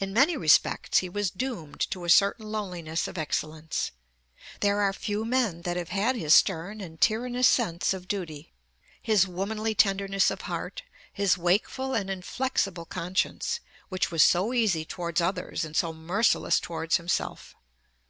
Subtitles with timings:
[0.00, 3.90] In many respects he was doomed to a certain loneliness of excellence.
[4.60, 8.54] There are few men that have had his stern and tyrannous sense of duty,
[9.02, 13.60] his womanly tenderness of heart, his wakeful and inflexible conscience,
[13.90, 17.54] which was so easy towards others and so merciless towards himself.